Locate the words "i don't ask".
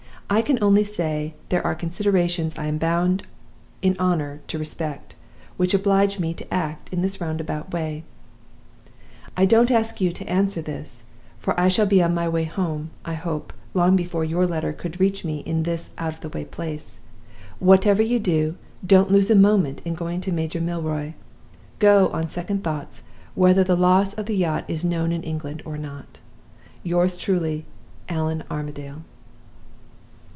9.35-9.99